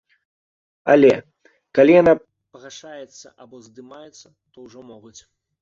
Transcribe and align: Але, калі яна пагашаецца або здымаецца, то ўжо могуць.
Але, 0.93 1.11
калі 1.79 1.91
яна 2.01 2.13
пагашаецца 2.53 3.27
або 3.45 3.63
здымаецца, 3.67 4.27
то 4.51 4.57
ўжо 4.69 4.79
могуць. 4.91 5.17